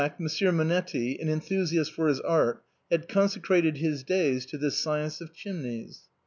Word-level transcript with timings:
Monsieur 0.17 0.51
Monetti, 0.51 1.19
an 1.21 1.29
enthusiast 1.29 1.91
for 1.91 2.07
his 2.07 2.19
art, 2.21 2.63
had 2.89 3.07
con 3.07 3.27
secrated 3.27 3.77
his 3.77 4.01
days 4.03 4.47
to 4.47 4.57
the 4.57 4.71
science 4.71 5.21
of 5.21 5.31
chimneys. 5.31 6.09